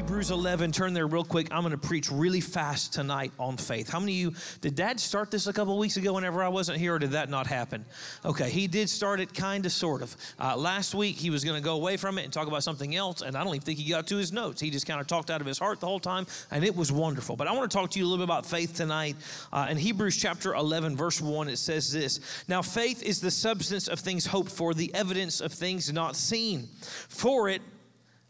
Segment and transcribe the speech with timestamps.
[0.00, 1.48] Hebrews 11, turn there real quick.
[1.50, 3.90] I'm going to preach really fast tonight on faith.
[3.90, 6.78] How many of you, did dad start this a couple weeks ago whenever I wasn't
[6.78, 7.84] here, or did that not happen?
[8.24, 10.16] Okay, he did start it kind of, sort of.
[10.38, 12.96] Uh, last week, he was going to go away from it and talk about something
[12.96, 14.58] else, and I don't even think he got to his notes.
[14.58, 16.90] He just kind of talked out of his heart the whole time, and it was
[16.90, 17.36] wonderful.
[17.36, 19.16] But I want to talk to you a little bit about faith tonight.
[19.52, 23.86] Uh, in Hebrews chapter 11, verse 1, it says this Now, faith is the substance
[23.86, 26.68] of things hoped for, the evidence of things not seen.
[27.10, 27.60] For it,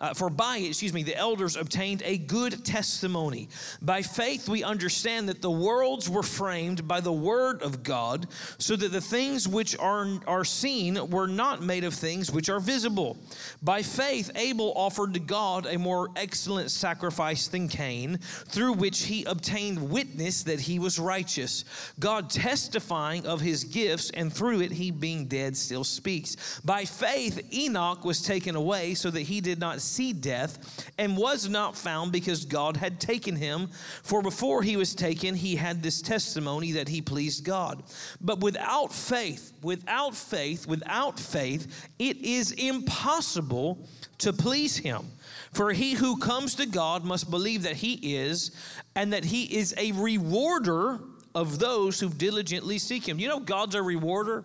[0.00, 3.48] uh, for by it, excuse me, the elders obtained a good testimony.
[3.82, 8.26] By faith, we understand that the worlds were framed by the word of God,
[8.58, 12.60] so that the things which are, are seen were not made of things which are
[12.60, 13.18] visible.
[13.62, 19.24] By faith, Abel offered to God a more excellent sacrifice than Cain, through which he
[19.24, 21.64] obtained witness that he was righteous.
[21.98, 26.60] God testifying of his gifts, and through it, he being dead still speaks.
[26.64, 31.48] By faith, Enoch was taken away, so that he did not see death and was
[31.48, 33.68] not found because God had taken him.
[34.02, 37.82] For before he was taken, he had this testimony that he pleased God.
[38.20, 43.86] But without faith, without faith, without faith, it is impossible
[44.18, 45.06] to please him.
[45.52, 48.52] For he who comes to God must believe that he is,
[48.94, 51.00] and that he is a rewarder
[51.34, 53.18] of those who diligently seek him.
[53.18, 54.44] You know, God's a rewarder.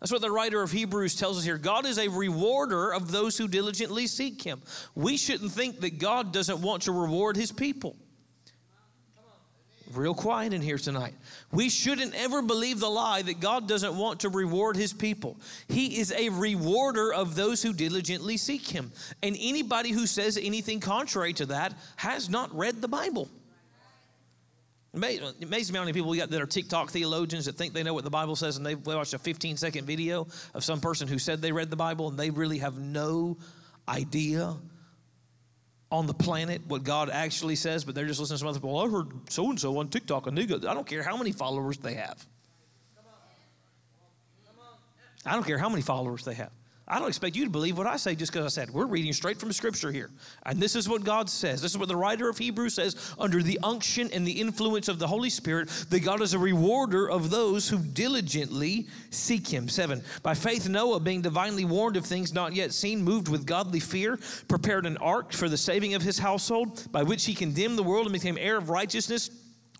[0.00, 1.58] That's what the writer of Hebrews tells us here.
[1.58, 4.62] God is a rewarder of those who diligently seek Him.
[4.94, 7.96] We shouldn't think that God doesn't want to reward His people.
[9.94, 11.14] Real quiet in here tonight.
[11.50, 15.38] We shouldn't ever believe the lie that God doesn't want to reward His people.
[15.66, 18.92] He is a rewarder of those who diligently seek Him.
[19.22, 23.30] And anybody who says anything contrary to that has not read the Bible.
[24.94, 27.82] It amazes me how many people we got that are TikTok theologians that think they
[27.82, 31.08] know what the Bible says and they watched a 15 second video of some person
[31.08, 33.36] who said they read the Bible and they really have no
[33.86, 34.56] idea
[35.90, 38.74] on the planet what God actually says, but they're just listening to some other people.
[38.74, 41.16] Well, I heard so and so on TikTok and they go, I don't care how
[41.16, 42.26] many followers they have.
[45.26, 46.52] I don't care how many followers they have.
[46.90, 48.70] I don't expect you to believe what I say just because I said.
[48.70, 50.08] We're reading straight from Scripture here.
[50.46, 51.60] And this is what God says.
[51.60, 54.98] This is what the writer of Hebrews says under the unction and the influence of
[54.98, 59.68] the Holy Spirit that God is a rewarder of those who diligently seek Him.
[59.68, 63.80] Seven, by faith, Noah, being divinely warned of things not yet seen, moved with godly
[63.80, 64.18] fear,
[64.48, 68.06] prepared an ark for the saving of his household, by which he condemned the world
[68.06, 69.30] and became heir of righteousness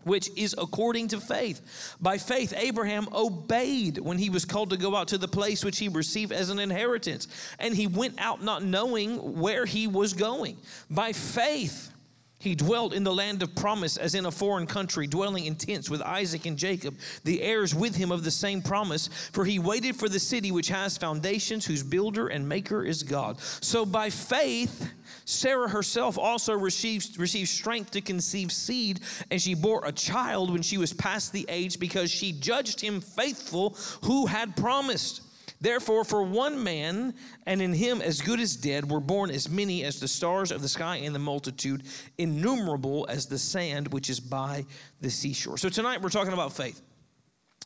[0.05, 1.97] which is according to faith.
[2.01, 5.79] By faith, Abraham obeyed when he was called to go out to the place which
[5.79, 7.29] he received as an inheritance,
[7.59, 10.57] and he went out not knowing where he was going.
[10.91, 11.93] By faith,
[12.41, 15.91] he dwelt in the land of promise as in a foreign country, dwelling in tents
[15.91, 19.09] with Isaac and Jacob, the heirs with him of the same promise.
[19.33, 23.41] For he waited for the city which has foundations, whose builder and maker is God.
[23.41, 24.93] So by faith,
[25.25, 29.01] Sarah herself also received, received strength to conceive seed,
[29.33, 33.01] and she bore a child when she was past the age because she judged him
[33.01, 35.23] faithful who had promised.
[35.61, 37.15] Therefore, for one man,
[37.47, 40.63] and in him as good as dead, were born as many as the stars of
[40.63, 41.83] the sky and the multitude,
[42.17, 44.65] innumerable as the sand which is by
[45.01, 45.59] the seashore.
[45.59, 46.81] So tonight we're talking about faith.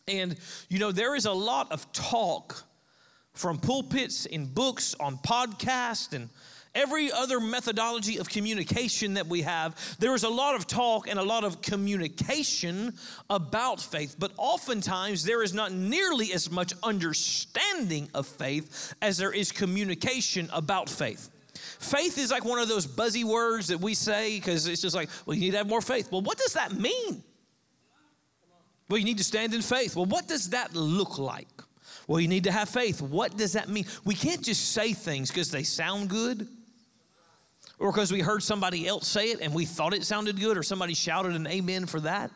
[0.09, 0.37] And,
[0.69, 2.65] you know, there is a lot of talk
[3.35, 6.29] from pulpits, in books, on podcasts, and
[6.75, 11.19] Every other methodology of communication that we have, there is a lot of talk and
[11.19, 12.94] a lot of communication
[13.28, 19.32] about faith, but oftentimes there is not nearly as much understanding of faith as there
[19.32, 21.28] is communication about faith.
[21.55, 25.11] Faith is like one of those buzzy words that we say because it's just like,
[25.27, 26.11] well, you need to have more faith.
[26.11, 27.22] Well, what does that mean?
[28.88, 29.94] Well, you need to stand in faith.
[29.94, 31.49] Well, what does that look like?
[32.06, 33.02] Well, you need to have faith.
[33.02, 33.85] What does that mean?
[34.05, 36.49] We can't just say things because they sound good
[37.82, 40.62] or because we heard somebody else say it and we thought it sounded good, or
[40.62, 42.31] somebody shouted an amen for that.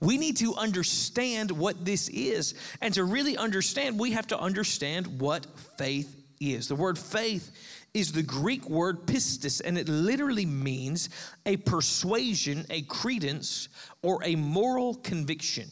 [0.00, 2.54] We need to understand what this is.
[2.80, 5.46] And to really understand, we have to understand what
[5.78, 6.66] faith is.
[6.66, 7.52] The word faith
[7.94, 11.10] is the Greek word pistis, and it literally means
[11.46, 13.68] a persuasion, a credence,
[14.02, 15.70] or a moral conviction.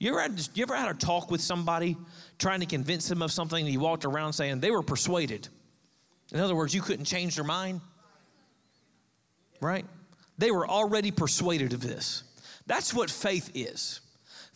[0.00, 1.96] You ever, had, you ever had a talk with somebody
[2.38, 5.46] trying to convince them of something and you walked around saying they were persuaded?
[6.32, 7.80] In other words, you couldn't change their mind?
[9.60, 9.84] Right?
[10.38, 12.22] They were already persuaded of this.
[12.66, 14.00] That's what faith is.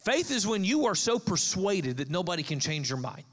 [0.05, 3.25] Faith is when you are so persuaded that nobody can change your mind.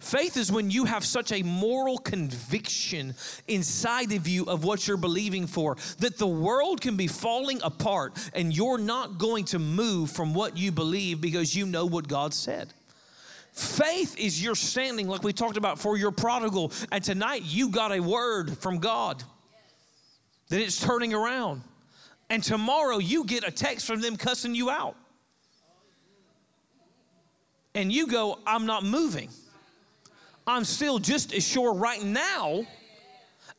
[0.00, 3.14] Faith is when you have such a moral conviction
[3.48, 8.12] inside of you of what you're believing for that the world can be falling apart
[8.34, 12.34] and you're not going to move from what you believe because you know what God
[12.34, 12.72] said.
[13.52, 16.72] Faith is your standing, like we talked about, for your prodigal.
[16.90, 19.22] And tonight you got a word from God
[20.54, 21.62] that it's turning around.
[22.30, 24.94] And tomorrow you get a text from them cussing you out.
[27.74, 29.30] And you go, I'm not moving.
[30.46, 32.66] I'm still just as sure right now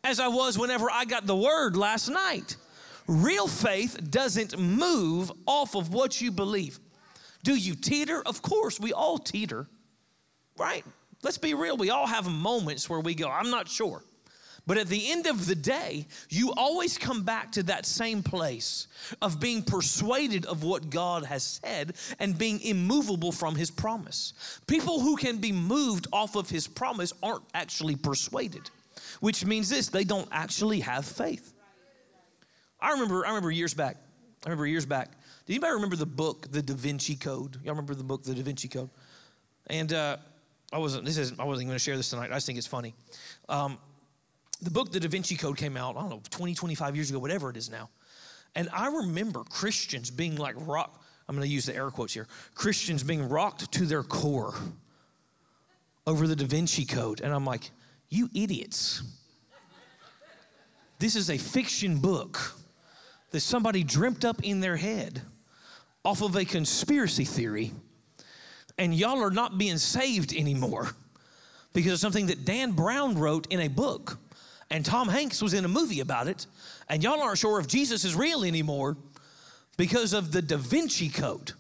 [0.06, 2.56] as I was whenever I got the word last night.
[3.08, 6.80] Real faith doesn't move off of what you believe.
[7.44, 8.24] Do you teeter?
[8.26, 9.68] Of course, we all teeter,
[10.58, 10.86] right?
[11.24, 11.76] Let's be real.
[11.76, 14.02] We all have moments where we go, I'm not sure.
[14.68, 18.88] But at the end of the day, you always come back to that same place
[19.22, 24.34] of being persuaded of what God has said and being immovable from His promise.
[24.66, 28.70] People who can be moved off of His promise aren't actually persuaded,
[29.20, 31.54] which means this they don't actually have faith.
[32.80, 33.98] I remember, I remember years back,
[34.46, 35.12] I remember years back.
[35.46, 37.58] Do anybody remember the book, The Da Vinci Code?
[37.64, 38.90] Y'all remember the book, The Da Vinci Code?
[39.68, 40.18] And uh,
[40.74, 41.06] I wasn't.
[41.06, 41.34] This is.
[41.40, 42.32] I wasn't going to share this tonight.
[42.32, 42.94] I just think it's funny.
[43.48, 43.78] Um,
[44.62, 47.20] the book, The Da Vinci Code, came out, I don't know, 20, 25 years ago,
[47.20, 47.90] whatever it is now.
[48.56, 52.28] And I remember Christians being like rock, I'm going to use the air quotes here,
[52.54, 54.54] Christians being rocked to their core
[56.08, 57.22] over the Da Vinci Code.
[57.22, 57.72] And I'm like,
[58.10, 59.04] you idiots.
[61.00, 62.54] This is a fiction book
[63.32, 65.22] that somebody dreamt up in their head
[66.06, 67.74] off of a conspiracy theory.
[68.78, 70.90] And y'all are not being saved anymore
[71.74, 74.18] because of something that Dan Brown wrote in a book
[74.70, 76.48] and Tom Hanks was in a movie about it,
[76.90, 78.98] and y'all aren't sure if Jesus is real anymore
[79.78, 81.54] because of the Da Vinci Code.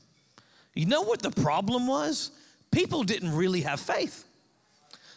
[0.73, 2.31] You know what the problem was?
[2.71, 4.25] People didn't really have faith.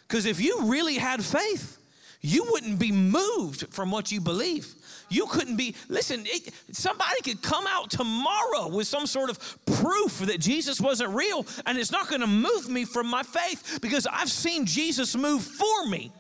[0.07, 1.79] Because if you really had faith,
[2.21, 4.75] you wouldn't be moved from what you believe.
[5.09, 10.19] You couldn't be, listen, it, somebody could come out tomorrow with some sort of proof
[10.21, 14.31] that Jesus wasn't real, and it's not gonna move me from my faith because I've
[14.31, 16.13] seen Jesus move for me.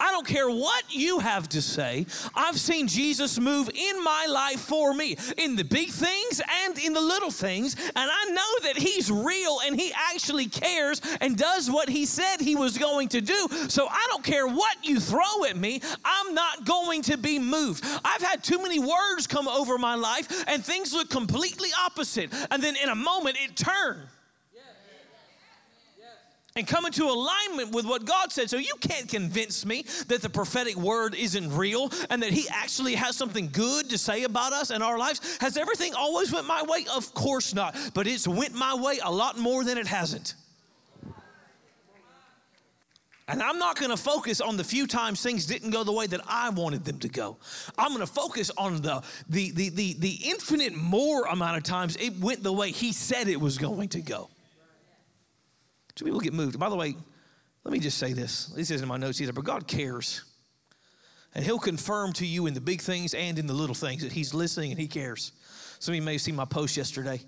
[0.00, 2.06] I don't care what you have to say.
[2.34, 6.92] I've seen Jesus move in my life for me, in the big things and in
[6.92, 7.74] the little things.
[7.74, 12.40] And I know that He's real and He actually cares and does what He said
[12.40, 13.48] He was going to do.
[13.68, 17.84] So I don't care what you throw at me, I'm not going to be moved.
[18.04, 22.32] I've had too many words come over my life and things look completely opposite.
[22.50, 24.00] And then in a moment, it turned
[26.56, 28.50] and come into alignment with what God said.
[28.50, 32.94] So you can't convince me that the prophetic word isn't real and that He actually
[32.94, 35.38] has something good to say about us and our lives.
[35.40, 36.86] Has everything always went my way?
[36.94, 37.76] Of course not.
[37.94, 40.34] But it's went my way a lot more than it hasn't.
[43.28, 46.06] And I'm not going to focus on the few times things didn't go the way
[46.06, 47.38] that I wanted them to go.
[47.76, 51.96] I'm going to focus on the, the, the, the, the infinite more amount of times
[51.96, 54.30] it went the way He said it was going to go.
[55.96, 56.58] So people get moved.
[56.58, 56.94] By the way,
[57.64, 58.46] let me just say this.
[58.46, 60.22] This isn't in my notes either, but God cares.
[61.34, 64.12] And He'll confirm to you in the big things and in the little things that
[64.12, 65.32] He's listening and He cares.
[65.78, 67.20] Some of you may have seen my post yesterday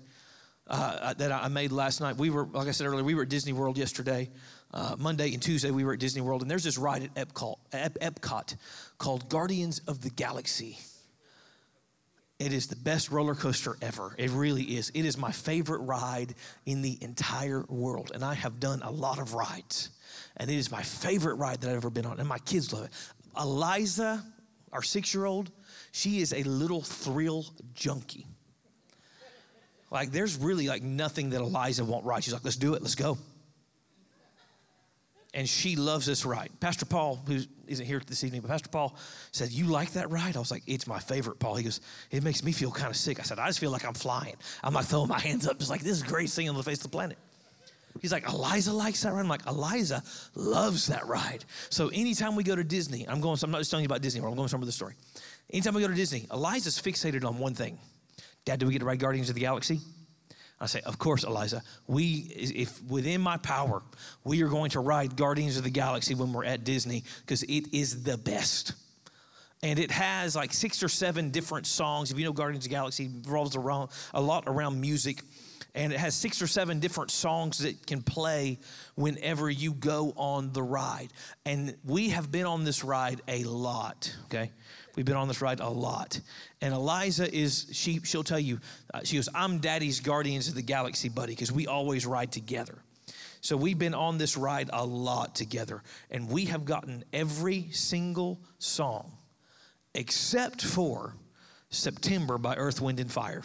[0.67, 2.17] uh, that I made last night.
[2.17, 4.29] We were, like I said earlier, we were at Disney World yesterday.
[4.71, 7.55] Uh, Monday and Tuesday, we were at Disney World, and there's this ride at Epcot,
[7.71, 8.55] Epcot
[8.99, 10.77] called Guardians of the Galaxy.
[12.39, 14.15] It is the best roller coaster ever.
[14.17, 14.91] It really is.
[14.93, 18.11] It is my favorite ride in the entire world.
[18.13, 19.89] And I have done a lot of rides.
[20.37, 22.17] And it is my favorite ride that I've ever been on.
[22.17, 22.91] And my kids love it.
[23.37, 24.23] Eliza,
[24.71, 25.51] our six year old,
[25.91, 28.25] she is a little thrill junkie.
[29.91, 32.23] Like, there's really like nothing that Eliza won't ride.
[32.23, 33.17] She's like, let's do it, let's go
[35.33, 36.49] and she loves this ride.
[36.59, 38.95] Pastor Paul, who isn't here this evening, but Pastor Paul
[39.31, 40.35] said, You like that ride?
[40.35, 41.55] I was like, It's my favorite, Paul.
[41.55, 41.81] He goes,
[42.11, 43.19] It makes me feel kind of sick.
[43.19, 44.35] I said, I just feel like I'm flying.
[44.63, 46.77] I'm like throwing my hands up, just like, This is great thing on the face
[46.77, 47.17] of the planet.
[48.01, 49.21] He's like, Eliza likes that ride.
[49.21, 50.03] I'm like, Eliza
[50.35, 51.43] loves that ride.
[51.69, 54.21] So anytime we go to Disney, I'm going, I'm not just telling you about Disney
[54.21, 54.95] I'm going somewhere with the story.
[55.51, 57.79] Anytime we go to Disney, Eliza's fixated on one thing
[58.45, 59.79] Dad, do we get to ride Guardians of the Galaxy?
[60.61, 61.61] I say, Of course, Eliza.
[61.87, 63.81] We, if within my power,
[64.23, 67.73] we are going to ride Guardians of the Galaxy when we're at Disney because it
[67.73, 68.73] is the best.
[69.61, 72.11] And it has like six or seven different songs.
[72.11, 75.21] If you know Guardians of the Galaxy, revolves around a lot around music.
[75.75, 78.57] And it has six or seven different songs that can play
[78.95, 81.09] whenever you go on the ride.
[81.45, 84.51] And we have been on this ride a lot, okay?
[84.95, 86.19] We've been on this ride a lot.
[86.61, 88.59] And Eliza is, she, she'll tell you,
[88.93, 92.79] uh, she goes, I'm daddy's Guardians of the Galaxy buddy because we always ride together.
[93.41, 95.83] So we've been on this ride a lot together.
[96.11, 99.13] And we have gotten every single song
[99.93, 101.15] except for
[101.69, 103.43] September by Earth, Wind, and Fire.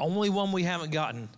[0.00, 1.28] Only one we haven't gotten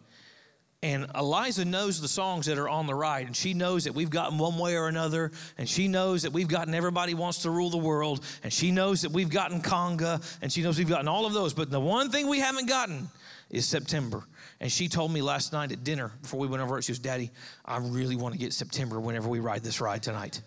[0.82, 4.08] and Eliza knows the songs that are on the ride, and she knows that we've
[4.08, 7.68] gotten one way or another, and she knows that we've gotten Everybody Wants to Rule
[7.68, 11.26] the World, and she knows that we've gotten Conga, and she knows we've gotten all
[11.26, 11.52] of those.
[11.52, 13.08] But the one thing we haven't gotten
[13.50, 14.24] is September.
[14.58, 16.98] And she told me last night at dinner before we went over, it, she goes,
[16.98, 17.30] Daddy,
[17.64, 20.40] I really want to get September whenever we ride this ride tonight.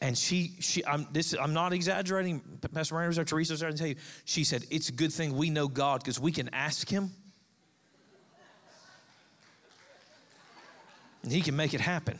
[0.00, 2.40] And she, she, I'm, this, I'm not exaggerating.
[2.72, 3.96] Pastor was there, Teresa was there, to tell you.
[4.24, 7.10] She said, It's a good thing we know God because we can ask Him
[11.22, 12.18] and he can make it happen.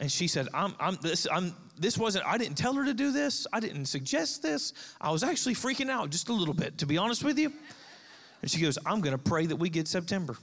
[0.00, 3.10] And she said, I'm, I'm, this, I'm, this wasn't, I didn't tell her to do
[3.10, 3.46] this.
[3.52, 4.72] I didn't suggest this.
[5.00, 7.52] I was actually freaking out just a little bit, to be honest with you.
[8.42, 10.36] And she goes, I'm going to pray that we get September.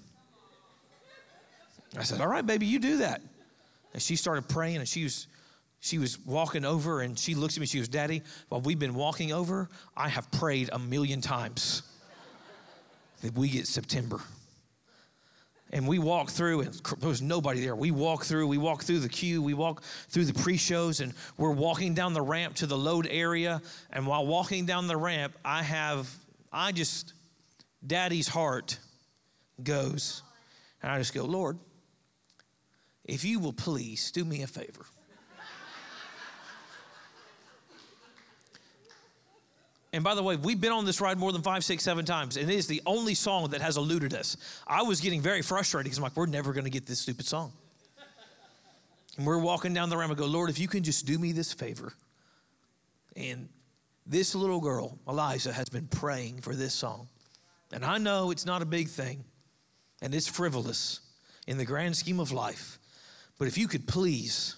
[1.98, 3.22] I said, All right, baby, you do that.
[3.94, 5.28] And she started praying, and she was,
[5.80, 7.66] she was walking over, and she looks at me.
[7.66, 11.84] She goes, Daddy, while we've been walking over, I have prayed a million times
[13.22, 14.20] that we get September
[15.76, 17.76] and we walk through and there was nobody there.
[17.76, 21.52] We walk through we walk through the queue we walk through the pre-shows and we're
[21.52, 23.62] walking down the ramp to the load area.
[23.92, 26.10] And while walking down the ramp i have
[26.52, 27.14] i just
[27.86, 28.80] daddy's heart
[29.62, 30.24] goes
[30.82, 31.60] and i just go lord
[33.04, 34.86] if you will please do me a favor
[39.96, 42.36] And by the way, we've been on this ride more than five, six, seven times,
[42.36, 44.36] and it is the only song that has eluded us.
[44.68, 47.26] I was getting very frustrated because I'm like, we're never going to get this stupid
[47.26, 47.54] song.
[49.16, 51.32] And we're walking down the ramp and go, Lord, if you can just do me
[51.32, 51.94] this favor.
[53.16, 53.48] And
[54.06, 57.08] this little girl, Eliza, has been praying for this song.
[57.72, 59.24] And I know it's not a big thing,
[60.02, 61.00] and it's frivolous
[61.48, 62.80] in the grand scheme of life.
[63.40, 64.58] But if you could please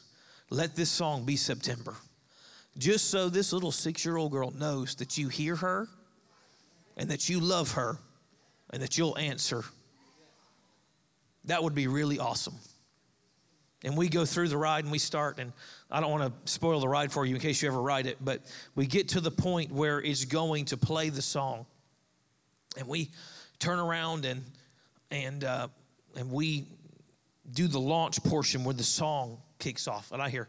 [0.50, 1.94] let this song be September
[2.78, 5.88] just so this little six year old girl knows that you hear her
[6.96, 7.98] and that you love her
[8.72, 9.64] and that you'll answer.
[11.46, 12.56] That would be really awesome.
[13.84, 15.54] And we go through the ride and we start, and
[15.90, 18.18] I don't want to spoil the ride for you in case you ever ride it,
[18.20, 18.42] but
[18.76, 21.66] we get to the point where it's going to play the song.
[22.76, 23.12] And we
[23.60, 24.44] turn around and,
[25.12, 25.68] and, uh,
[26.16, 26.66] and we
[27.54, 30.12] do the launch portion where the song kicks off.
[30.12, 30.48] And I hear.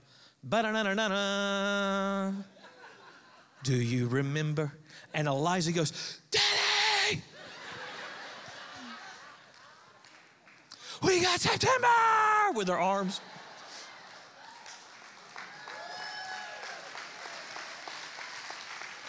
[3.65, 4.73] Do you remember?
[5.13, 7.23] And Eliza goes, Daddy!
[11.03, 11.89] we got September!
[12.55, 13.21] With her arms.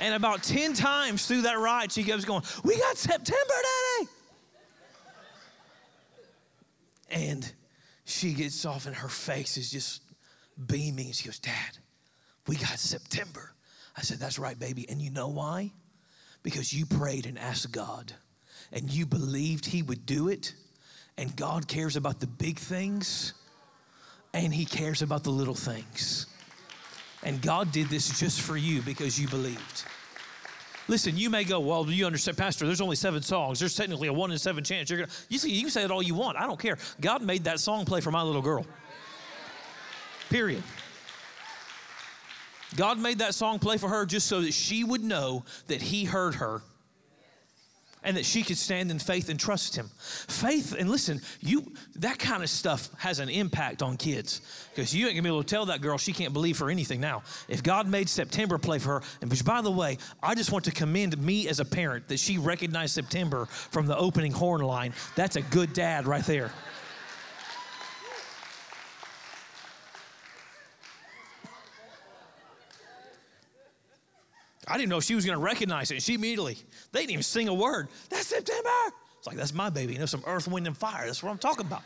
[0.02, 3.54] And about 10 times through that ride, she keeps going, We got September,
[3.98, 4.10] Daddy!
[7.12, 7.54] And
[8.06, 10.02] she gets off, and her face is just
[10.68, 11.12] beaming.
[11.12, 11.78] She goes, Dad,
[12.48, 13.54] we got September.
[13.98, 14.88] I said, That's right, baby.
[14.90, 15.72] And you know why?
[16.44, 18.14] Because you prayed and asked God,
[18.72, 20.54] and you believed He would do it.
[21.18, 23.34] And God cares about the big things,
[24.34, 26.28] and He cares about the little things.
[27.24, 29.84] And God did this just for you because you believed.
[30.88, 32.66] Listen, you may go, well, you understand, Pastor?
[32.66, 33.60] There's only seven songs.
[33.60, 34.90] There's technically a one in seven chance.
[34.90, 36.38] You're gonna, you, see, you can say it all you want.
[36.38, 36.80] I don't care.
[37.00, 38.66] God made that song play for my little girl.
[40.30, 40.64] Period.
[42.76, 46.06] God made that song play for her just so that she would know that He
[46.06, 46.62] heard her
[48.04, 49.90] and that she could stand in faith and trust him.
[49.98, 54.42] Faith, and listen, you that kind of stuff has an impact on kids
[54.74, 57.02] because you ain't gonna be able to tell that girl she can't believe for anything
[57.02, 57.24] now.
[57.48, 60.66] If God made September play for her, and which by the way, I just want
[60.66, 64.94] to commend me as a parent that she recognized September from the opening horn line.
[65.16, 66.52] That's a good dad right there.
[74.70, 75.96] I didn't know if she was going to recognize it.
[75.96, 76.58] And she immediately,
[76.92, 77.88] they didn't even sing a word.
[78.10, 78.70] That's September.
[79.18, 79.94] It's like, that's my baby.
[79.94, 81.06] You know, some earth, wind, and fire.
[81.06, 81.82] That's what I'm talking about.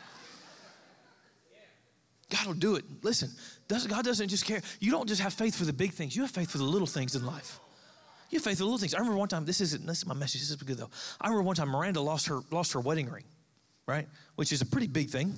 [2.30, 2.86] God will do it.
[3.04, 3.30] Listen,
[3.68, 4.62] God doesn't just care.
[4.80, 6.88] You don't just have faith for the big things, you have faith for the little
[6.88, 7.60] things in life.
[8.30, 8.96] You have faith for the little things.
[8.96, 10.90] I remember one time, this isn't this is my message, this is good though.
[11.22, 13.26] I remember one time Miranda lost her lost her wedding ring,
[13.86, 14.08] right?
[14.36, 15.38] Which is a pretty big thing.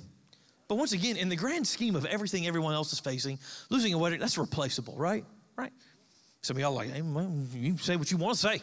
[0.68, 3.38] But once again, in the grand scheme of everything everyone else is facing,
[3.68, 5.24] losing a wedding, that's replaceable, right?
[5.56, 5.72] Right?
[6.46, 8.62] Some of y'all like, hey, well, you say what you want to say.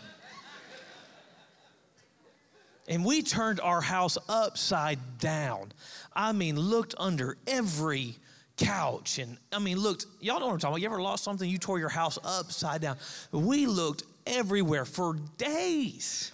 [2.88, 5.74] And we turned our house upside down.
[6.16, 8.16] I mean, looked under every
[8.56, 9.20] couch.
[9.20, 10.82] And I mean, looked, y'all know what I'm talking about.
[10.82, 11.50] You ever lost something?
[11.50, 12.96] You tore your house upside down.
[13.34, 16.32] We looked everywhere for days.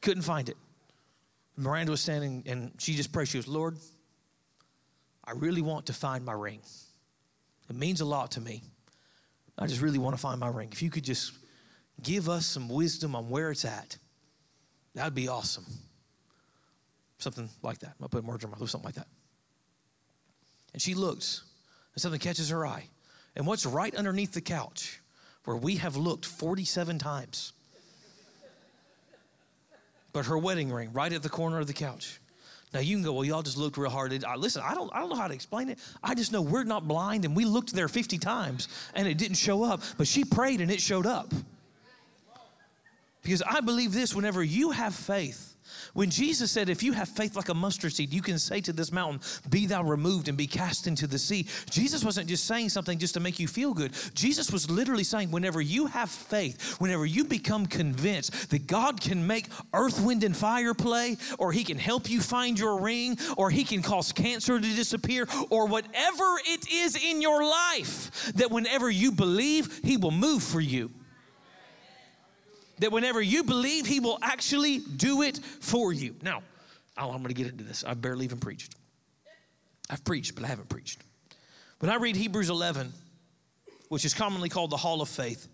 [0.00, 0.56] Couldn't find it.
[1.56, 3.28] Miranda was standing and she just prayed.
[3.28, 3.76] She goes, Lord,
[5.24, 6.58] I really want to find my ring.
[7.68, 8.64] It means a lot to me.
[9.60, 10.70] I just really want to find my ring.
[10.72, 11.32] If you could just
[12.02, 13.98] give us some wisdom on where it's at,
[14.94, 15.66] that'd be awesome.
[17.18, 17.92] Something like that.
[18.00, 19.08] I'll put a merger mouth, something like that.
[20.72, 21.44] And she looks,
[21.94, 22.84] and something catches her eye.
[23.36, 25.00] And what's right underneath the couch,
[25.44, 27.52] where we have looked 47 times,
[30.12, 32.20] but her wedding ring right at the corner of the couch.
[32.72, 34.12] Now you can go, well, y'all just looked real hard.
[34.38, 35.78] Listen, I don't, I don't know how to explain it.
[36.02, 39.36] I just know we're not blind, and we looked there 50 times and it didn't
[39.36, 39.82] show up.
[39.98, 41.32] But she prayed and it showed up.
[43.22, 45.49] Because I believe this: whenever you have faith,
[45.94, 48.72] when Jesus said, If you have faith like a mustard seed, you can say to
[48.72, 51.46] this mountain, Be thou removed and be cast into the sea.
[51.70, 53.92] Jesus wasn't just saying something just to make you feel good.
[54.14, 59.26] Jesus was literally saying, Whenever you have faith, whenever you become convinced that God can
[59.26, 63.50] make earth, wind, and fire play, or He can help you find your ring, or
[63.50, 68.90] He can cause cancer to disappear, or whatever it is in your life, that whenever
[68.90, 70.90] you believe, He will move for you
[72.80, 76.16] that whenever you believe, He will actually do it for you.
[76.22, 76.42] Now,
[76.98, 77.84] oh, I'm going to get into this.
[77.84, 78.74] I've barely even preached.
[79.88, 81.02] I've preached, but I haven't preached.
[81.78, 82.92] When I read Hebrews 11,
[83.88, 85.48] which is commonly called the Hall of Faith,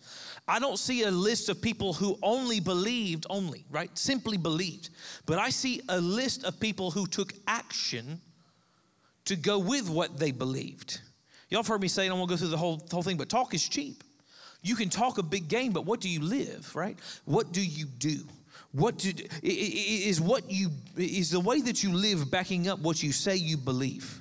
[0.49, 3.97] I don't see a list of people who only believed, only, right?
[3.99, 4.90] Simply believed.
[5.25, 8.21] But I see a list of people who took action
[9.25, 11.00] to go with what they believed.
[11.49, 13.16] Y'all have heard me say, and I won't go through the whole, the whole thing,
[13.16, 14.04] but talk is cheap.
[14.66, 16.99] You can talk a big game, but what do you live, right?
[17.25, 18.18] What do you do?
[18.73, 23.12] What do, is what you is the way that you live backing up what you
[23.12, 24.20] say you believe,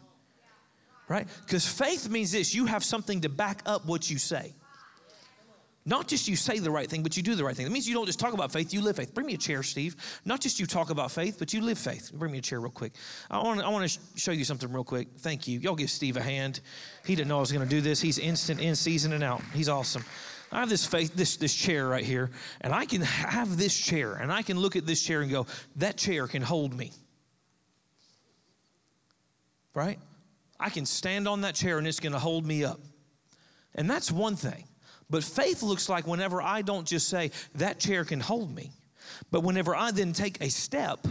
[1.10, 1.28] right?
[1.42, 4.54] Because faith means this: you have something to back up what you say.
[5.88, 7.66] Not just you say the right thing, but you do the right thing.
[7.66, 9.14] That means you don't just talk about faith, you live faith.
[9.14, 9.96] Bring me a chair, Steve.
[10.26, 12.12] Not just you talk about faith, but you live faith.
[12.14, 12.94] Bring me a chair real quick.
[13.30, 15.10] I want, I want to show you something real quick.
[15.18, 15.60] Thank you.
[15.60, 16.62] Y'all give Steve a hand.
[17.06, 18.02] He didn't know I was going to do this.
[18.02, 19.42] He's instant in, season, and out.
[19.54, 20.04] He's awesome.
[20.56, 24.14] I have this faith, this, this chair right here, and I can have this chair,
[24.14, 26.94] and I can look at this chair and go, that chair can hold me.
[29.74, 30.00] Right?
[30.58, 32.80] I can stand on that chair and it's going to hold me up.
[33.76, 34.64] And that's one thing.
[35.10, 38.72] But faith looks like whenever I don't just say, that chair can hold me,
[39.32, 41.06] but whenever I then take a step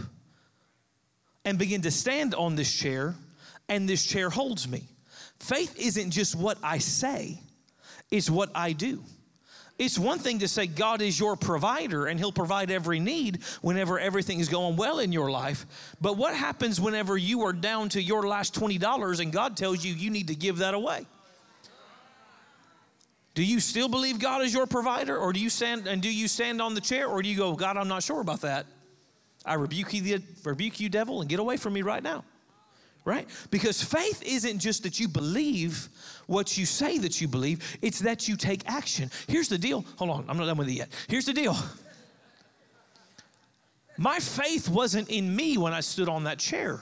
[1.45, 3.13] and begin to stand on this chair
[3.69, 4.87] and this chair holds me.
[5.37, 7.39] Faith isn't just what I say,
[8.09, 9.03] it's what I do.
[9.77, 13.99] It's one thing to say God is your provider and He'll provide every need whenever
[13.99, 15.65] everything is going well in your life.
[15.99, 19.93] But what happens whenever you are down to your last $20 and God tells you
[19.93, 21.05] you need to give that away?
[23.33, 26.29] Do you still believe God is your provider or do you stand and do you
[26.29, 28.65] stand on the chair or do you go, God, I'm not sure about that?
[29.45, 32.23] I rebuke you, rebuke you, devil, and get away from me right now
[33.05, 33.27] right?
[33.51, 35.87] Because faith isn't just that you believe
[36.25, 39.11] what you say that you believe, it's that you take action.
[39.27, 39.85] Here's the deal.
[39.97, 40.89] Hold on, I'm not done with it yet.
[41.07, 41.55] Here's the deal.
[43.97, 46.81] My faith wasn't in me when I stood on that chair.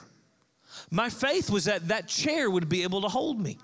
[0.90, 3.58] My faith was that that chair would be able to hold me.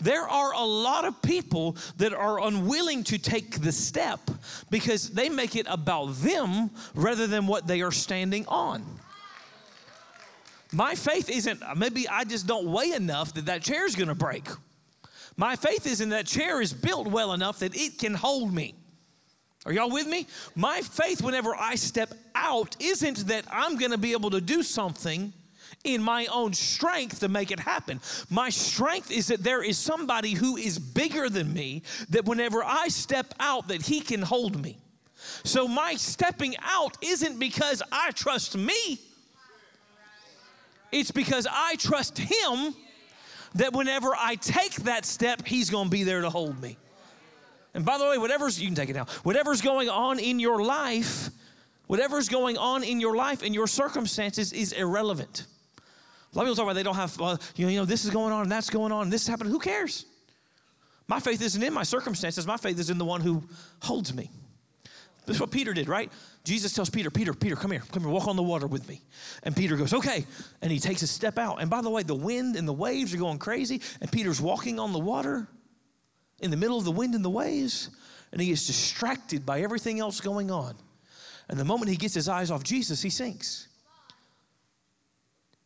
[0.00, 4.18] There are a lot of people that are unwilling to take the step
[4.70, 8.84] because they make it about them rather than what they are standing on.
[10.72, 14.14] My faith isn't, maybe I just don't weigh enough that that chair is going to
[14.14, 14.48] break.
[15.36, 18.74] My faith is in that chair is built well enough that it can hold me.
[19.66, 20.26] Are y'all with me?
[20.54, 24.62] My faith, whenever I step out, isn't that I'm going to be able to do
[24.62, 25.32] something
[25.84, 28.00] in my own strength to make it happen.
[28.28, 32.88] My strength is that there is somebody who is bigger than me, that whenever I
[32.88, 34.78] step out, that he can hold me.
[35.44, 38.98] So my stepping out isn't because I trust me.
[40.92, 42.74] It's because I trust Him
[43.54, 46.76] that whenever I take that step, He's going to be there to hold me.
[47.74, 50.62] And by the way, whatever's, you can take it now, whatever's going on in your
[50.62, 51.30] life,
[51.86, 55.46] whatever's going on in your life and your circumstances is irrelevant.
[56.32, 58.04] A lot of people talk about they don't have, uh, you, know, you know, this
[58.04, 59.52] is going on and that's going on and this is happening.
[59.52, 60.06] Who cares?
[61.06, 63.42] My faith isn't in my circumstances, my faith is in the one who
[63.82, 64.30] holds me.
[65.26, 66.10] This is what Peter did, right?
[66.44, 69.02] Jesus tells Peter, Peter, Peter, come here, come here, walk on the water with me.
[69.42, 70.24] And Peter goes, okay.
[70.62, 71.60] And he takes a step out.
[71.60, 73.82] And by the way, the wind and the waves are going crazy.
[74.00, 75.46] And Peter's walking on the water
[76.40, 77.90] in the middle of the wind and the waves.
[78.32, 80.74] And he is distracted by everything else going on.
[81.48, 83.68] And the moment he gets his eyes off Jesus, he sinks.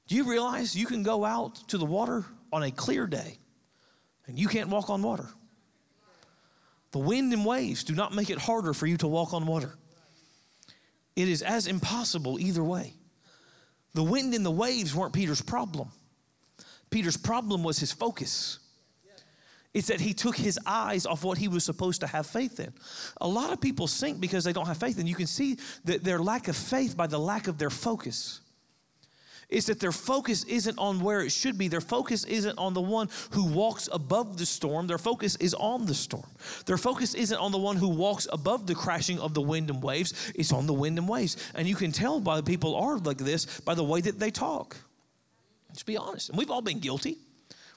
[0.08, 3.38] Do you realize you can go out to the water on a clear day
[4.26, 5.28] and you can't walk on water.
[6.92, 9.76] The wind and waves do not make it harder for you to walk on water.
[11.16, 12.94] It is as impossible either way.
[13.94, 15.90] The wind and the waves weren't Peter's problem.
[16.90, 18.58] Peter's problem was his focus.
[19.72, 22.72] It's that he took his eyes off what he was supposed to have faith in.
[23.20, 26.04] A lot of people sink because they don't have faith, and you can see that
[26.04, 28.40] their lack of faith by the lack of their focus
[29.48, 31.68] is that their focus isn't on where it should be.
[31.68, 34.86] Their focus isn't on the one who walks above the storm.
[34.86, 36.26] Their focus is on the storm.
[36.66, 39.82] Their focus isn't on the one who walks above the crashing of the wind and
[39.82, 40.32] waves.
[40.34, 41.36] It's on the wind and waves.
[41.54, 44.76] And you can tell by people are like this by the way that they talk.
[45.68, 46.30] Let's be honest.
[46.30, 47.18] And we've all been guilty.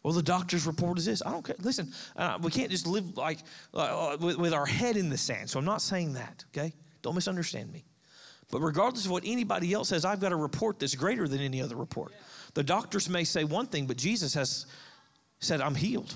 [0.03, 1.21] Well, the doctor's report is this.
[1.25, 1.55] I don't care.
[1.59, 3.39] Listen, uh, we can't just live like
[3.73, 5.49] uh, with, with our head in the sand.
[5.49, 6.73] So I'm not saying that, okay?
[7.01, 7.83] Don't misunderstand me.
[8.49, 11.61] But regardless of what anybody else says, I've got a report that's greater than any
[11.61, 12.13] other report.
[12.53, 14.65] The doctors may say one thing, but Jesus has
[15.39, 16.15] said, I'm healed.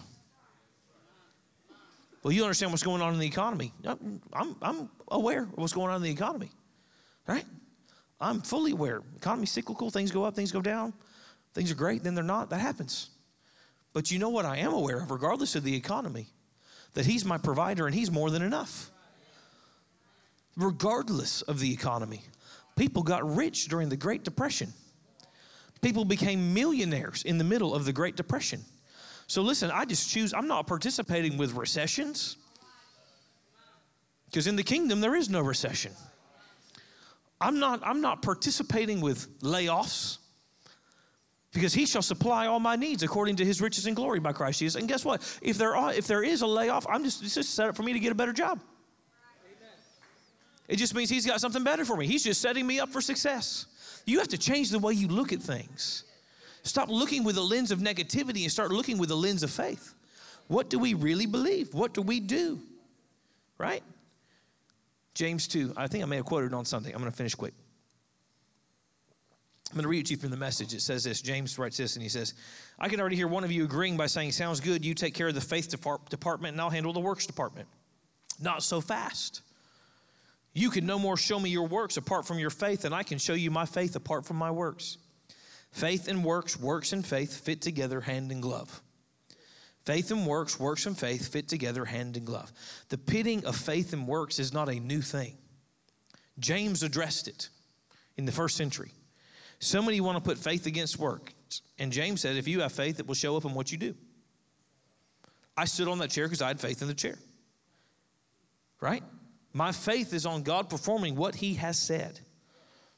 [2.23, 3.73] Well, you understand what's going on in the economy.
[3.83, 6.51] I'm, I'm aware of what's going on in the economy,
[7.27, 7.45] right?
[8.19, 9.01] I'm fully aware.
[9.17, 10.93] Economy's cyclical, things go up, things go down.
[11.53, 12.49] Things are great, then they're not.
[12.51, 13.09] That happens.
[13.91, 16.27] But you know what I am aware of, regardless of the economy?
[16.93, 18.89] That He's my provider and He's more than enough
[20.57, 22.21] regardless of the economy.
[22.75, 24.73] People got rich during the Great Depression.
[25.81, 28.61] People became millionaires in the middle of the Great Depression.
[29.27, 32.37] So listen, I just choose, I'm not participating with recessions.
[34.25, 35.91] Because in the kingdom, there is no recession.
[37.39, 40.19] I'm not, I'm not participating with layoffs
[41.53, 44.59] because he shall supply all my needs according to his riches and glory by Christ
[44.59, 44.79] Jesus.
[44.79, 45.21] And guess what?
[45.41, 47.83] If there are, if there is a layoff, I'm just it's just set up for
[47.83, 48.61] me to get a better job.
[50.71, 52.07] It just means He's got something better for me.
[52.07, 53.65] He's just setting me up for success.
[54.05, 56.05] You have to change the way you look at things.
[56.63, 59.93] Stop looking with a lens of negativity and start looking with a lens of faith.
[60.47, 61.73] What do we really believe?
[61.73, 62.61] What do we do?
[63.57, 63.83] Right?
[65.13, 65.73] James 2.
[65.75, 66.93] I think I may have quoted on something.
[66.93, 67.53] I'm going to finish quick.
[69.69, 70.73] I'm going to read it to you from the message.
[70.73, 71.21] It says this.
[71.21, 72.33] James writes this, and he says,
[72.79, 74.85] I can already hear one of you agreeing by saying, Sounds good.
[74.85, 77.67] You take care of the faith department, and I'll handle the works department.
[78.41, 79.41] Not so fast.
[80.53, 83.17] You can no more show me your works apart from your faith than I can
[83.17, 84.97] show you my faith apart from my works.
[85.71, 88.81] Faith and works, works and faith fit together hand in glove.
[89.85, 92.51] Faith and works, works and faith fit together hand in glove.
[92.89, 95.37] The pitting of faith and works is not a new thing.
[96.39, 97.49] James addressed it
[98.17, 98.91] in the first century.
[99.59, 101.33] Somebody want to put faith against work.
[101.79, 103.95] And James said, if you have faith, it will show up in what you do.
[105.57, 107.15] I stood on that chair because I had faith in the chair.
[108.79, 109.03] Right?
[109.53, 112.19] My faith is on God performing what He has said.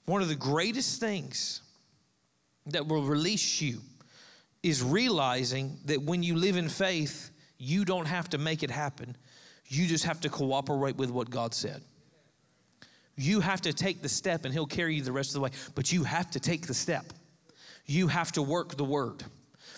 [0.05, 1.61] One of the greatest things
[2.67, 3.79] that will release you
[4.61, 9.15] is realizing that when you live in faith, you don't have to make it happen.
[9.67, 11.81] You just have to cooperate with what God said.
[13.15, 15.51] You have to take the step and He'll carry you the rest of the way,
[15.75, 17.05] but you have to take the step.
[17.85, 19.23] You have to work the word.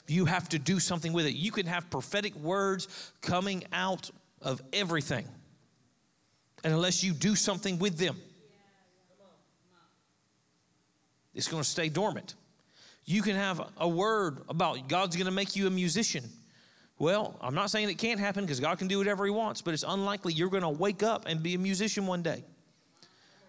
[0.08, 1.34] You have to do something with it.
[1.34, 4.10] You can have prophetic words coming out
[4.42, 5.28] of everything
[6.66, 8.18] and unless you do something with them,
[11.36, 12.34] it's going to stay dormant.
[13.06, 16.24] You can have a word about God's going to make you a musician.
[16.98, 19.76] Well, I'm not saying it can't happen because God can do whatever He wants, but
[19.76, 22.44] it's unlikely you're going to wake up and be a musician one day.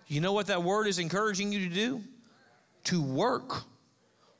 [0.09, 2.03] You know what that word is encouraging you to do?
[2.85, 3.63] To work,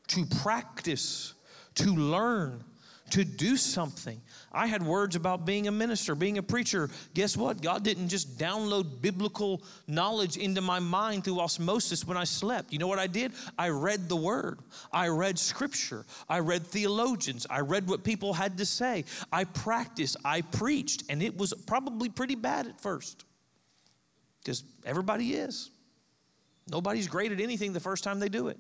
[0.09, 1.33] to practice,
[1.77, 2.63] to learn,
[3.11, 4.21] to do something.
[4.53, 6.91] I had words about being a minister, being a preacher.
[7.15, 7.63] Guess what?
[7.63, 12.73] God didn't just download biblical knowledge into my mind through osmosis when I slept.
[12.73, 13.33] You know what I did?
[13.59, 14.61] I read the word,
[14.93, 19.05] I read scripture, I read theologians, I read what people had to say.
[19.33, 23.25] I practiced, I preached, and it was probably pretty bad at first
[24.41, 25.71] because everybody is.
[26.69, 28.59] Nobody's great at anything the first time they do it.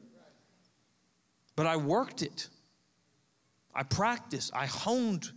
[1.57, 2.49] But I worked it.
[3.77, 4.53] I practiced.
[4.55, 5.31] I honed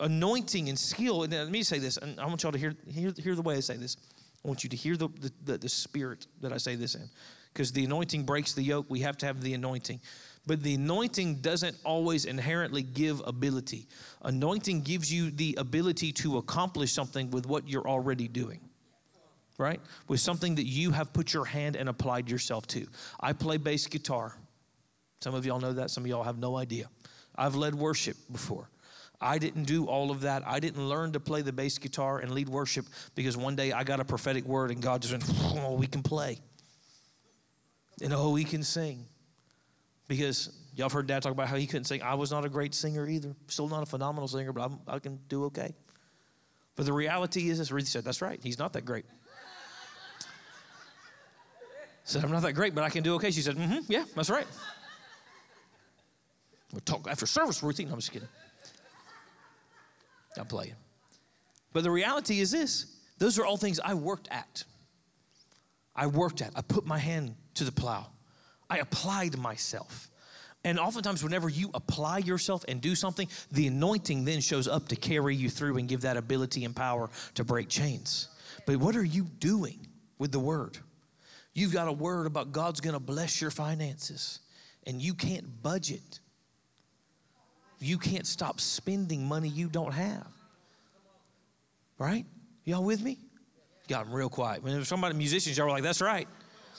[0.00, 1.22] anointing and skill.
[1.22, 3.56] And let me say this, and I want y'all to hear, hear, hear the way
[3.56, 3.96] I say this.
[4.44, 5.08] I want you to hear the,
[5.44, 7.08] the, the spirit that I say this in.
[7.52, 8.86] Because the anointing breaks the yoke.
[8.88, 10.00] We have to have the anointing.
[10.46, 13.88] But the anointing doesn't always inherently give ability.
[14.22, 18.60] Anointing gives you the ability to accomplish something with what you're already doing
[19.60, 19.80] right?
[20.08, 22.86] With something that you have put your hand and applied yourself to.
[23.20, 24.34] I play bass guitar.
[25.20, 26.88] Some of y'all know that, some of y'all have no idea.
[27.40, 28.70] I've led worship before.
[29.20, 30.46] I didn't do all of that.
[30.46, 33.82] I didn't learn to play the bass guitar and lead worship because one day I
[33.82, 35.24] got a prophetic word and God just went,
[35.58, 36.38] oh, we can play.
[38.02, 39.06] And oh, we can sing.
[40.08, 40.50] Because
[40.80, 42.00] Y'all have heard dad talk about how he couldn't sing.
[42.02, 43.34] I was not a great singer either.
[43.48, 45.74] Still not a phenomenal singer, but I'm, i can do okay.
[46.76, 48.40] But the reality is, as Ruthie said, that's right.
[48.42, 49.04] He's not that great.
[52.04, 53.30] said, I'm not that great, but I can do okay.
[53.30, 54.46] She said, mm-hmm, yeah, that's right.
[56.72, 57.84] We'll talk after service, Ruthie.
[57.84, 58.28] No, I'm just kidding.
[60.38, 60.74] I'm playing.
[61.72, 62.86] But the reality is this
[63.18, 64.64] those are all things I worked at.
[65.94, 66.52] I worked at.
[66.56, 68.06] I put my hand to the plow.
[68.68, 70.08] I applied myself.
[70.62, 74.96] And oftentimes, whenever you apply yourself and do something, the anointing then shows up to
[74.96, 78.28] carry you through and give that ability and power to break chains.
[78.66, 79.86] But what are you doing
[80.18, 80.78] with the word?
[81.54, 84.40] You've got a word about God's gonna bless your finances,
[84.86, 86.19] and you can't budget.
[87.80, 90.26] You can't stop spending money you don't have.
[91.98, 92.26] Right?
[92.64, 93.18] Y'all with me?
[93.88, 94.62] Got them real quiet.
[94.62, 96.28] When somebody, musicians, y'all were like, that's right.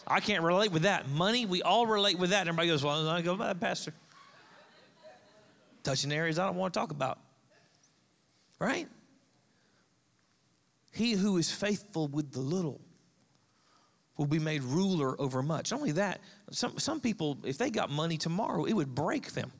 [0.08, 1.10] I can't relate with that.
[1.10, 2.42] Money, we all relate with that.
[2.42, 3.94] And everybody goes, well, I go, that, Pastor.
[5.84, 7.20] Touching areas I don't want to talk about.
[8.60, 8.88] Right?
[10.92, 12.80] He who is faithful with the little
[14.18, 15.72] will be made ruler over much.
[15.72, 16.20] Not only that,
[16.52, 19.52] some, some people, if they got money tomorrow, it would break them.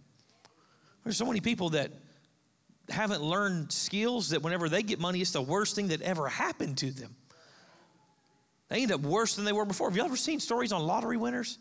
[1.04, 1.92] There's so many people that
[2.90, 6.78] haven't learned skills that whenever they get money, it's the worst thing that ever happened
[6.80, 7.16] to them.
[8.70, 9.90] They end up worse than they were before.
[9.90, 11.58] Have you ever seen stories on lottery winners?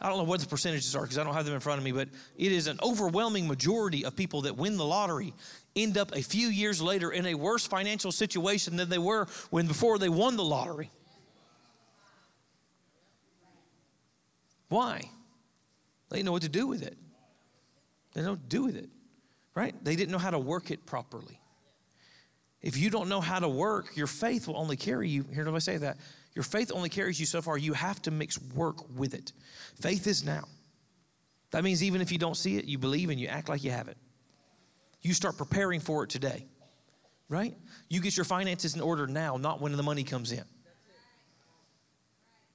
[0.00, 1.84] I don't know what the percentages are because I don't have them in front of
[1.84, 5.34] me, but it is an overwhelming majority of people that win the lottery
[5.76, 9.66] end up a few years later in a worse financial situation than they were when
[9.66, 10.90] before they won the lottery.
[14.68, 15.02] Why?
[16.08, 16.96] They know what to do with it.
[18.12, 18.88] They don't do with it,
[19.54, 19.74] right?
[19.84, 21.40] They didn't know how to work it properly.
[22.62, 25.24] If you don't know how to work, your faith will only carry you.
[25.32, 25.96] Here, do I say that?
[26.34, 27.56] Your faith only carries you so far.
[27.56, 29.32] You have to mix work with it.
[29.80, 30.44] Faith is now.
[31.50, 33.70] That means even if you don't see it, you believe and you act like you
[33.70, 33.96] have it.
[35.02, 36.46] You start preparing for it today,
[37.28, 37.56] right?
[37.88, 40.44] You get your finances in order now, not when the money comes in.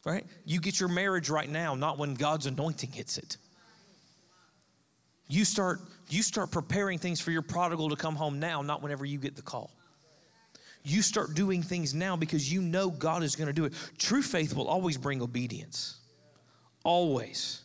[0.06, 0.28] Right?
[0.46, 3.38] You get your marriage right now, not when God's anointing hits it.
[5.28, 9.06] You start you start preparing things for your prodigal to come home now, not whenever
[9.06, 9.72] you get the call.
[10.84, 13.74] You start doing things now because you know God is going to do it.
[13.98, 15.98] True faith will always bring obedience.
[16.84, 17.62] Always.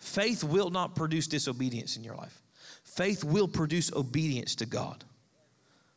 [0.00, 2.42] Faith will not produce disobedience in your life.
[2.82, 5.04] Faith will produce obedience to God.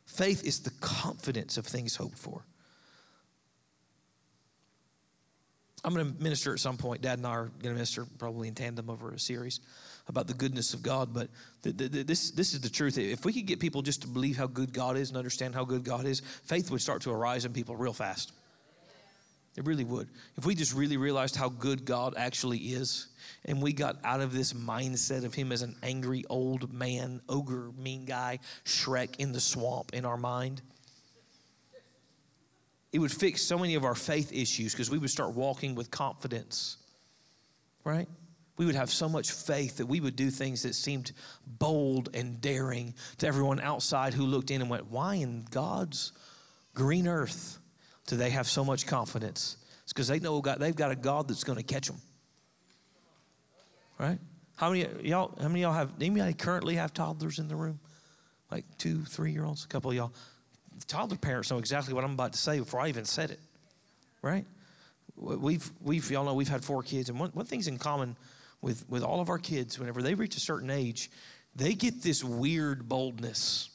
[0.05, 2.45] Faith is the confidence of things hoped for.
[5.83, 7.01] I'm going to minister at some point.
[7.01, 9.61] Dad and I are going to minister probably in tandem over a series
[10.07, 11.13] about the goodness of God.
[11.13, 11.29] But
[11.63, 12.97] this, this is the truth.
[12.97, 15.65] If we could get people just to believe how good God is and understand how
[15.65, 18.31] good God is, faith would start to arise in people real fast.
[19.57, 20.07] It really would.
[20.37, 23.07] If we just really realized how good God actually is,
[23.45, 27.71] and we got out of this mindset of Him as an angry old man, ogre,
[27.75, 30.61] mean guy, Shrek in the swamp in our mind,
[32.93, 35.89] it would fix so many of our faith issues because we would start walking with
[35.89, 36.77] confidence,
[37.83, 38.07] right?
[38.57, 41.11] We would have so much faith that we would do things that seemed
[41.45, 46.11] bold and daring to everyone outside who looked in and went, Why in God's
[46.73, 47.59] green earth
[48.07, 49.57] do they have so much confidence?
[49.83, 52.01] It's because they know God, they've got a God that's going to catch them.
[53.99, 54.19] Right?
[54.55, 55.35] How many y'all?
[55.39, 55.91] How many y'all have?
[56.01, 57.79] Anybody currently have toddlers in the room?
[58.51, 59.65] Like two, three year olds.
[59.65, 60.13] A couple of y'all.
[60.79, 63.39] The Toddler parents know exactly what I'm about to say before I even said it.
[64.21, 64.45] Right?
[65.15, 68.15] We've we've y'all know we've had four kids, and one one thing's in common
[68.61, 71.09] with, with all of our kids, whenever they reach a certain age,
[71.55, 73.69] they get this weird boldness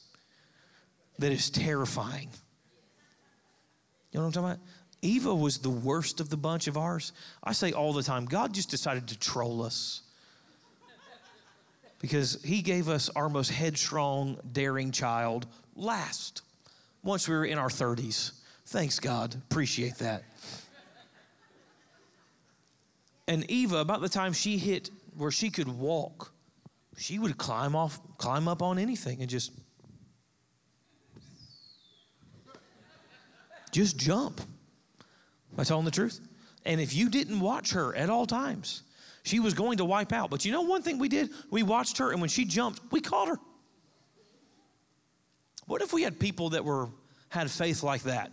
[1.19, 2.29] that is terrifying.
[4.11, 4.59] You know what I'm talking about?
[5.01, 7.11] Eva was the worst of the bunch of ours.
[7.43, 10.01] I say all the time, God just decided to troll us
[11.99, 16.41] because He gave us our most headstrong, daring child last,
[17.03, 18.31] once we were in our 30s.
[18.67, 19.35] Thanks, God.
[19.35, 20.23] Appreciate that.
[23.27, 26.33] And Eva, about the time she hit where she could walk,
[26.97, 29.51] she would climb off, climb up on anything and just
[33.71, 34.39] just jump.
[34.39, 36.19] Am I telling the truth?
[36.65, 38.83] And if you didn't watch her at all times,
[39.23, 40.29] she was going to wipe out.
[40.29, 41.29] But you know one thing we did?
[41.49, 43.39] We watched her, and when she jumped, we caught her.
[45.65, 46.89] What if we had people that were
[47.29, 48.31] had faith like that?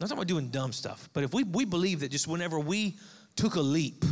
[0.00, 2.98] Not talking about doing dumb stuff, but if we, we believe that just whenever we
[3.36, 4.04] took a leap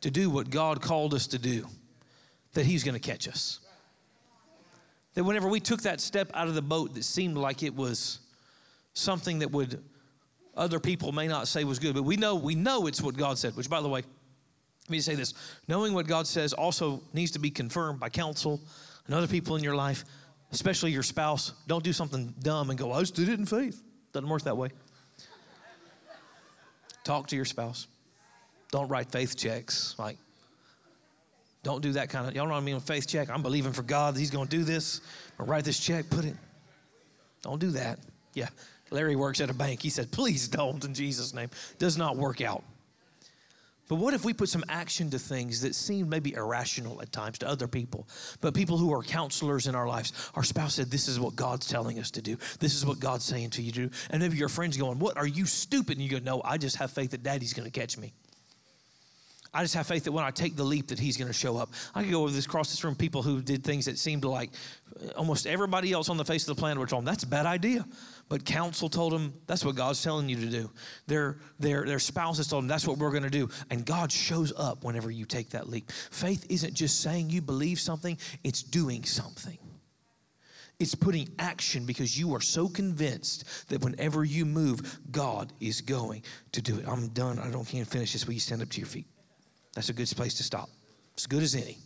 [0.00, 1.66] to do what God called us to do,
[2.54, 3.60] that He's going to catch us.
[5.14, 8.20] That whenever we took that step out of the boat that seemed like it was
[8.94, 9.82] something that would
[10.54, 13.38] other people may not say was good, but we know we know it's what God
[13.38, 13.56] said.
[13.56, 14.02] Which, by the way,
[14.84, 15.34] Let me say this
[15.68, 18.60] knowing what God says also needs to be confirmed by counsel
[19.06, 20.04] and other people in your life,
[20.50, 21.52] especially your spouse.
[21.66, 23.82] Don't do something dumb and go, I just did it in faith.
[24.12, 24.70] Doesn't work that way.
[27.04, 27.86] Talk to your spouse.
[28.72, 29.94] Don't write faith checks.
[29.98, 30.18] Like,
[31.62, 32.74] don't do that kind of, y'all know what I mean?
[32.74, 33.30] On faith check.
[33.30, 34.16] I'm believing for God.
[34.16, 35.00] He's going to do this.
[35.38, 36.34] Or write this check, put it.
[37.42, 38.00] Don't do that.
[38.34, 38.48] Yeah.
[38.90, 39.82] Larry works at a bank.
[39.82, 41.50] He said, please don't in Jesus' name.
[41.78, 42.64] Does not work out.
[43.88, 47.38] But what if we put some action to things that seem maybe irrational at times
[47.38, 48.08] to other people,
[48.40, 50.30] but people who are counselors in our lives?
[50.34, 52.38] Our spouse said, This is what God's telling us to do.
[52.58, 53.90] This is what God's saying to you to do.
[54.08, 55.98] And maybe your friend's going, What are you stupid?
[55.98, 58.14] And you go, No, I just have faith that daddy's going to catch me.
[59.54, 61.58] I just have faith that when I take the leap that he's going to show
[61.58, 61.70] up.
[61.94, 64.50] I could go over this across this room people who did things that seemed like
[64.98, 67.28] uh, almost everybody else on the face of the planet were told them that's a
[67.28, 67.84] bad idea.
[68.30, 70.70] But counsel told them that's what God's telling you to do.
[71.06, 73.50] Their their their spouses told them that's what we're going to do.
[73.70, 75.90] And God shows up whenever you take that leap.
[75.90, 79.58] Faith isn't just saying you believe something, it's doing something.
[80.80, 86.22] It's putting action because you are so convinced that whenever you move, God is going
[86.52, 86.88] to do it.
[86.88, 87.38] I'm done.
[87.38, 88.26] I don't can't finish this.
[88.26, 89.06] Will you stand up to your feet?
[89.74, 90.68] That's a good place to stop.
[91.16, 91.78] As good as any.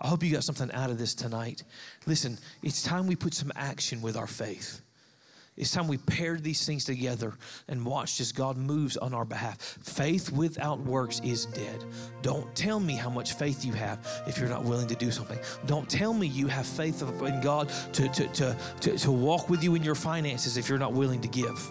[0.00, 1.62] I hope you got something out of this tonight.
[2.06, 4.80] Listen, it's time we put some action with our faith.
[5.56, 7.32] It's time we paired these things together
[7.68, 9.60] and watched as God moves on our behalf.
[9.60, 11.84] Faith without works is dead.
[12.22, 15.38] Don't tell me how much faith you have if you're not willing to do something.
[15.66, 19.62] Don't tell me you have faith in God to, to, to, to, to walk with
[19.62, 21.70] you in your finances if you're not willing to give.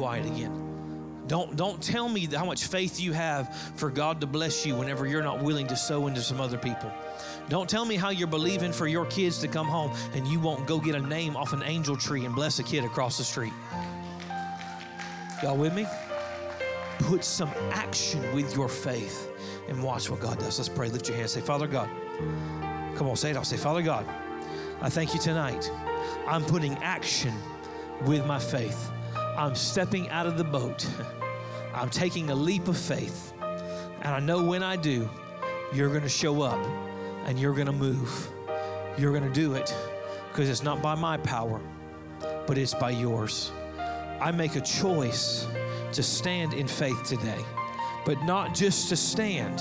[0.00, 1.24] Quiet again.
[1.26, 5.06] Don't, don't tell me how much faith you have for God to bless you whenever
[5.06, 6.90] you're not willing to sow into some other people.
[7.50, 10.66] Don't tell me how you're believing for your kids to come home and you won't
[10.66, 13.52] go get a name off an angel tree and bless a kid across the street.
[15.42, 15.86] Y'all with me?
[17.00, 19.28] Put some action with your faith
[19.68, 20.58] and watch what God does.
[20.58, 20.88] Let's pray.
[20.88, 21.32] Lift your hands.
[21.32, 21.90] Say, Father God.
[22.96, 23.36] Come on, say it.
[23.36, 24.06] I'll say, Father God,
[24.80, 25.70] I thank you tonight.
[26.26, 27.34] I'm putting action
[28.06, 28.90] with my faith.
[29.40, 30.86] I'm stepping out of the boat.
[31.74, 33.32] I'm taking a leap of faith.
[33.40, 35.08] And I know when I do,
[35.72, 36.62] you're going to show up
[37.24, 38.28] and you're going to move.
[38.98, 39.74] You're going to do it
[40.28, 41.58] because it's not by my power,
[42.46, 43.50] but it's by yours.
[44.20, 45.46] I make a choice
[45.92, 47.42] to stand in faith today,
[48.04, 49.56] but not just to stand,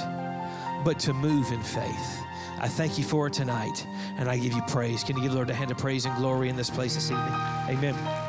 [0.83, 2.19] but to move in faith.
[2.59, 3.87] I thank you for it tonight,
[4.17, 5.05] and I give you praise.
[5.05, 7.09] Can you give the Lord a hand of praise and glory in this place this
[7.09, 7.33] evening?
[7.69, 8.28] Amen.